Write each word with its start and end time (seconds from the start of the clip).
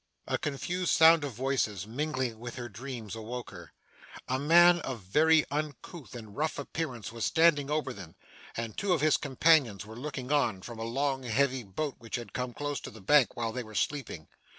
A 0.27 0.39
confused 0.39 0.91
sound 0.91 1.23
of 1.23 1.33
voices, 1.33 1.85
mingling 1.85 2.39
with 2.39 2.55
her 2.55 2.67
dreams, 2.67 3.13
awoke 3.15 3.51
her. 3.51 3.71
A 4.27 4.39
man 4.39 4.79
of 4.79 5.01
very 5.01 5.45
uncouth 5.51 6.15
and 6.15 6.35
rough 6.35 6.57
appearance 6.57 7.11
was 7.11 7.23
standing 7.23 7.69
over 7.69 7.93
them, 7.93 8.15
and 8.57 8.75
two 8.75 8.93
of 8.93 9.01
his 9.01 9.15
companions 9.17 9.85
were 9.85 9.95
looking 9.95 10.31
on, 10.31 10.63
from 10.63 10.79
a 10.79 10.83
long 10.83 11.21
heavy 11.21 11.61
boat 11.61 11.97
which 11.99 12.15
had 12.15 12.33
come 12.33 12.51
close 12.51 12.79
to 12.79 12.89
the 12.89 12.99
bank 12.99 13.35
while 13.37 13.51
they 13.51 13.61
were 13.63 13.75
sleeping. 13.75 14.27